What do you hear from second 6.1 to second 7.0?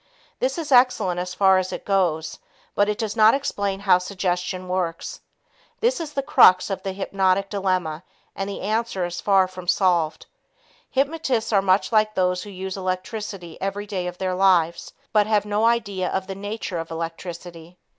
the crux of the